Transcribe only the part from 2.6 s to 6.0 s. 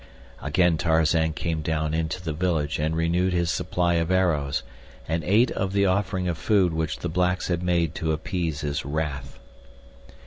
and renewed his supply of arrows and ate of the